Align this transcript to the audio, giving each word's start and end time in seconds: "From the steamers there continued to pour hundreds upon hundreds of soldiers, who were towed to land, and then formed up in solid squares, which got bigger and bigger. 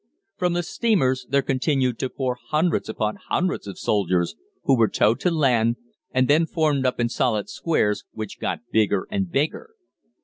"From 0.35 0.53
the 0.53 0.63
steamers 0.63 1.27
there 1.29 1.43
continued 1.43 1.99
to 1.99 2.09
pour 2.09 2.35
hundreds 2.47 2.89
upon 2.89 3.17
hundreds 3.27 3.67
of 3.67 3.77
soldiers, 3.77 4.33
who 4.63 4.75
were 4.75 4.87
towed 4.87 5.19
to 5.19 5.29
land, 5.29 5.75
and 6.09 6.27
then 6.27 6.47
formed 6.47 6.87
up 6.87 6.99
in 6.99 7.07
solid 7.07 7.49
squares, 7.49 8.03
which 8.11 8.39
got 8.39 8.67
bigger 8.71 9.05
and 9.11 9.29
bigger. 9.31 9.75